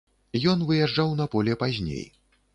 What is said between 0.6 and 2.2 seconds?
выязджаў на поле пазней.